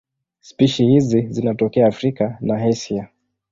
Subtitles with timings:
[0.39, 3.07] Spishi hizi zinatokea Afrika na Asia.